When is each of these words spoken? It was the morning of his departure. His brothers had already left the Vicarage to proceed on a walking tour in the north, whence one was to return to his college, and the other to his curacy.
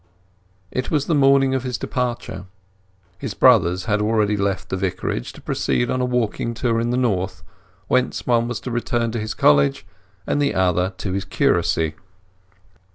It 0.71 0.89
was 0.89 1.05
the 1.05 1.13
morning 1.13 1.53
of 1.53 1.61
his 1.61 1.77
departure. 1.77 2.45
His 3.19 3.35
brothers 3.35 3.85
had 3.85 4.01
already 4.01 4.35
left 4.35 4.69
the 4.69 4.75
Vicarage 4.75 5.31
to 5.33 5.41
proceed 5.41 5.91
on 5.91 6.01
a 6.01 6.05
walking 6.05 6.55
tour 6.55 6.79
in 6.79 6.89
the 6.89 6.97
north, 6.97 7.43
whence 7.87 8.25
one 8.25 8.47
was 8.47 8.59
to 8.61 8.71
return 8.71 9.11
to 9.11 9.19
his 9.19 9.35
college, 9.35 9.85
and 10.25 10.41
the 10.41 10.55
other 10.55 10.95
to 10.97 11.13
his 11.13 11.25
curacy. 11.25 11.93